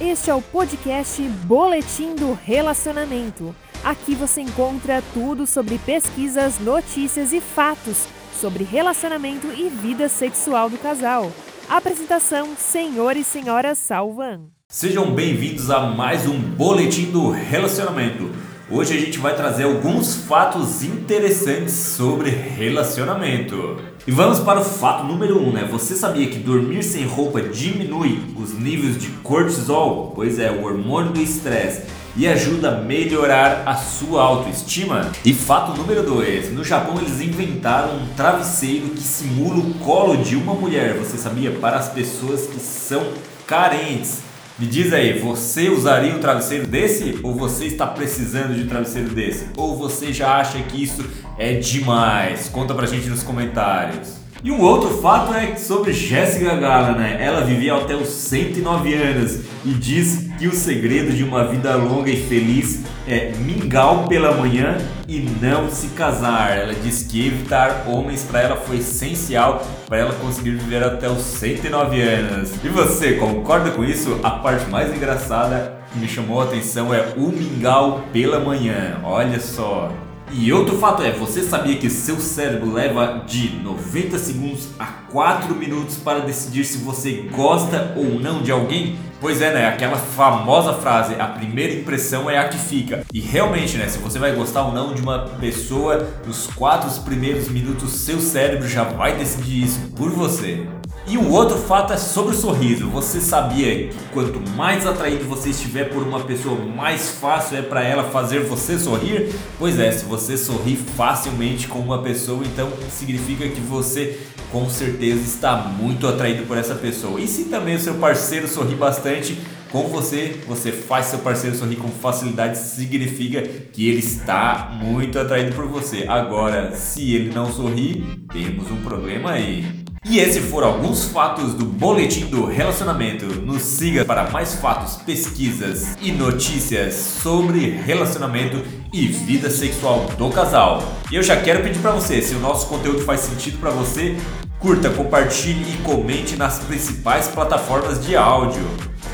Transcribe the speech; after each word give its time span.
Este 0.00 0.28
é 0.28 0.34
o 0.34 0.42
podcast 0.42 1.22
Boletim 1.44 2.16
do 2.16 2.32
Relacionamento. 2.32 3.54
Aqui 3.84 4.16
você 4.16 4.40
encontra 4.40 5.00
tudo 5.12 5.46
sobre 5.46 5.78
pesquisas, 5.78 6.58
notícias 6.58 7.32
e 7.32 7.40
fatos 7.40 8.08
sobre 8.34 8.64
relacionamento 8.64 9.46
e 9.52 9.68
vida 9.68 10.08
sexual 10.08 10.68
do 10.68 10.76
casal. 10.78 11.30
Apresentação: 11.68 12.56
Senhor 12.56 13.16
e 13.16 13.22
Senhora 13.22 13.76
Salvan. 13.76 14.48
Sejam 14.68 15.14
bem-vindos 15.14 15.70
a 15.70 15.86
mais 15.86 16.26
um 16.26 16.40
Boletim 16.40 17.12
do 17.12 17.30
Relacionamento. 17.30 18.32
Hoje 18.70 18.96
a 18.96 18.98
gente 18.98 19.18
vai 19.18 19.36
trazer 19.36 19.64
alguns 19.64 20.14
fatos 20.14 20.82
interessantes 20.82 21.74
sobre 21.74 22.30
relacionamento. 22.30 23.76
E 24.06 24.10
vamos 24.10 24.40
para 24.40 24.58
o 24.58 24.64
fato 24.64 25.04
número 25.04 25.38
1, 25.38 25.48
um, 25.48 25.52
né? 25.52 25.68
Você 25.70 25.94
sabia 25.94 26.26
que 26.30 26.38
dormir 26.38 26.82
sem 26.82 27.06
roupa 27.06 27.42
diminui 27.42 28.22
os 28.38 28.54
níveis 28.54 28.96
de 28.96 29.08
cortisol? 29.22 30.12
Pois 30.14 30.38
é, 30.38 30.50
o 30.50 30.64
hormônio 30.64 31.12
do 31.12 31.20
estresse 31.20 31.82
e 32.16 32.26
ajuda 32.26 32.70
a 32.70 32.80
melhorar 32.80 33.64
a 33.66 33.76
sua 33.76 34.22
autoestima. 34.22 35.12
E 35.22 35.34
fato 35.34 35.76
número 35.76 36.02
2: 36.02 36.54
no 36.54 36.64
Japão 36.64 36.98
eles 36.98 37.20
inventaram 37.20 37.96
um 37.96 38.06
travesseiro 38.16 38.88
que 38.88 39.02
simula 39.02 39.58
o 39.58 39.74
colo 39.74 40.16
de 40.16 40.36
uma 40.36 40.54
mulher. 40.54 40.94
Você 40.94 41.18
sabia? 41.18 41.50
Para 41.50 41.76
as 41.76 41.90
pessoas 41.90 42.46
que 42.46 42.58
são 42.58 43.12
carentes. 43.46 44.22
Me 44.56 44.66
diz 44.66 44.92
aí, 44.92 45.18
você 45.18 45.68
usaria 45.68 46.14
um 46.14 46.20
travesseiro 46.20 46.64
desse 46.64 47.18
ou 47.24 47.34
você 47.34 47.64
está 47.66 47.88
precisando 47.88 48.54
de 48.54 48.62
um 48.62 48.68
travesseiro 48.68 49.08
desse? 49.08 49.48
Ou 49.56 49.76
você 49.76 50.12
já 50.12 50.36
acha 50.36 50.62
que 50.62 50.80
isso 50.80 51.04
é 51.36 51.54
demais? 51.54 52.48
Conta 52.50 52.72
pra 52.72 52.86
gente 52.86 53.08
nos 53.08 53.24
comentários. 53.24 54.23
E 54.44 54.50
um 54.50 54.60
outro 54.60 54.90
fato 54.98 55.32
é 55.32 55.56
sobre 55.56 55.94
Jéssica 55.94 56.54
Gala, 56.56 56.92
né? 56.92 57.16
Ela 57.18 57.40
vivia 57.40 57.74
até 57.76 57.96
os 57.96 58.08
109 58.08 58.92
anos 58.92 59.40
e 59.64 59.70
diz 59.70 60.28
que 60.38 60.46
o 60.46 60.52
segredo 60.52 61.14
de 61.14 61.24
uma 61.24 61.46
vida 61.46 61.74
longa 61.76 62.10
e 62.10 62.28
feliz 62.28 62.82
é 63.08 63.32
mingau 63.38 64.04
pela 64.06 64.34
manhã 64.34 64.76
e 65.08 65.20
não 65.40 65.70
se 65.70 65.86
casar. 65.94 66.58
Ela 66.58 66.74
diz 66.74 67.04
que 67.04 67.26
evitar 67.26 67.86
homens 67.88 68.22
para 68.24 68.42
ela 68.42 68.56
foi 68.56 68.76
essencial 68.76 69.66
para 69.86 69.96
ela 69.96 70.12
conseguir 70.12 70.50
viver 70.50 70.84
até 70.84 71.08
os 71.08 71.22
109 71.22 72.02
anos. 72.02 72.52
E 72.62 72.68
você 72.68 73.14
concorda 73.14 73.70
com 73.70 73.82
isso? 73.82 74.20
A 74.22 74.30
parte 74.30 74.68
mais 74.68 74.94
engraçada 74.94 75.78
que 75.90 75.98
me 75.98 76.06
chamou 76.06 76.42
a 76.42 76.44
atenção 76.44 76.92
é 76.92 77.14
o 77.16 77.28
mingau 77.28 78.04
pela 78.12 78.38
manhã. 78.40 79.00
Olha 79.04 79.40
só. 79.40 79.90
E 80.32 80.52
outro 80.52 80.76
fato 80.78 81.02
é, 81.02 81.12
você 81.12 81.42
sabia 81.42 81.76
que 81.76 81.88
seu 81.88 82.18
cérebro 82.18 82.72
leva 82.72 83.22
de 83.26 83.56
90 83.62 84.18
segundos 84.18 84.68
a 84.78 84.86
4 84.86 85.54
minutos 85.54 85.96
para 85.96 86.20
decidir 86.20 86.64
se 86.64 86.78
você 86.78 87.28
gosta 87.32 87.92
ou 87.96 88.18
não 88.18 88.42
de 88.42 88.50
alguém? 88.50 88.96
Pois 89.20 89.40
é, 89.40 89.54
né? 89.54 89.66
Aquela 89.66 89.96
famosa 89.96 90.74
frase, 90.74 91.14
a 91.14 91.26
primeira 91.26 91.72
impressão 91.72 92.28
é 92.28 92.38
a 92.38 92.48
que 92.48 92.58
fica. 92.58 93.04
E 93.12 93.20
realmente, 93.20 93.76
né? 93.76 93.88
Se 93.88 93.98
você 93.98 94.18
vai 94.18 94.32
gostar 94.32 94.66
ou 94.66 94.72
não 94.72 94.92
de 94.92 95.00
uma 95.00 95.20
pessoa, 95.40 96.06
nos 96.26 96.46
quatro 96.48 96.90
primeiros 97.02 97.48
minutos, 97.48 97.92
seu 97.92 98.20
cérebro 98.20 98.68
já 98.68 98.84
vai 98.84 99.16
decidir 99.16 99.62
isso 99.62 99.80
por 99.96 100.10
você. 100.10 100.66
E 101.06 101.18
o 101.18 101.30
outro 101.30 101.58
fato 101.58 101.92
é 101.92 101.98
sobre 101.98 102.34
o 102.34 102.38
sorriso. 102.38 102.88
Você 102.88 103.20
sabia 103.20 103.88
que 103.88 103.94
quanto 104.10 104.40
mais 104.52 104.86
atraído 104.86 105.24
você 105.26 105.50
estiver 105.50 105.90
por 105.90 106.02
uma 106.02 106.20
pessoa, 106.20 106.58
mais 106.64 107.10
fácil 107.10 107.58
é 107.58 107.62
para 107.62 107.84
ela 107.84 108.04
fazer 108.04 108.40
você 108.44 108.78
sorrir? 108.78 109.30
Pois 109.58 109.78
é, 109.78 109.92
se 109.92 110.06
você 110.06 110.38
sorri 110.38 110.76
facilmente 110.76 111.68
com 111.68 111.78
uma 111.80 111.98
pessoa, 112.02 112.42
então 112.44 112.70
significa 112.90 113.46
que 113.46 113.60
você 113.60 114.18
com 114.50 114.70
certeza 114.70 115.20
está 115.20 115.56
muito 115.56 116.06
atraído 116.06 116.44
por 116.44 116.56
essa 116.56 116.74
pessoa. 116.74 117.20
E 117.20 117.28
se 117.28 117.44
também 117.44 117.76
o 117.76 117.80
seu 117.80 117.94
parceiro 117.94 118.48
sorri 118.48 118.74
bastante, 118.74 119.38
com 119.70 119.88
você, 119.88 120.40
você 120.46 120.70
faz 120.72 121.06
seu 121.06 121.18
parceiro 121.18 121.56
sorrir 121.56 121.76
com 121.76 121.88
facilidade, 121.88 122.56
significa 122.56 123.42
que 123.42 123.88
ele 123.88 123.98
está 123.98 124.70
muito 124.80 125.18
atraído 125.18 125.54
por 125.54 125.66
você. 125.66 126.06
Agora, 126.08 126.74
se 126.76 127.12
ele 127.12 127.34
não 127.34 127.52
sorri, 127.52 128.04
temos 128.32 128.70
um 128.70 128.76
problema 128.76 129.32
aí. 129.32 129.83
E 130.06 130.18
esses 130.18 130.44
foram 130.50 130.68
alguns 130.68 131.06
fatos 131.06 131.54
do 131.54 131.64
Boletim 131.64 132.26
do 132.26 132.44
Relacionamento. 132.44 133.24
Nos 133.24 133.62
siga 133.62 134.04
para 134.04 134.30
mais 134.30 134.54
fatos, 134.54 134.96
pesquisas 134.96 135.96
e 135.98 136.12
notícias 136.12 136.94
sobre 136.94 137.70
relacionamento 137.70 138.62
e 138.92 139.06
vida 139.06 139.48
sexual 139.48 140.04
do 140.18 140.28
casal. 140.28 140.82
E 141.10 141.14
eu 141.14 141.22
já 141.22 141.40
quero 141.40 141.62
pedir 141.62 141.78
para 141.78 141.92
você, 141.92 142.20
se 142.20 142.34
o 142.34 142.38
nosso 142.38 142.66
conteúdo 142.66 143.00
faz 143.00 143.20
sentido 143.20 143.58
para 143.58 143.70
você, 143.70 144.14
curta, 144.58 144.90
compartilhe 144.90 145.72
e 145.72 145.78
comente 145.78 146.36
nas 146.36 146.58
principais 146.58 147.28
plataformas 147.28 148.04
de 148.04 148.14
áudio. 148.14 148.62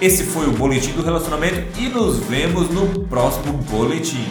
Esse 0.00 0.24
foi 0.24 0.48
o 0.48 0.52
Boletim 0.52 0.90
do 0.94 1.02
Relacionamento 1.04 1.78
e 1.78 1.88
nos 1.88 2.18
vemos 2.18 2.68
no 2.68 3.04
próximo 3.06 3.52
boletim. 3.52 4.26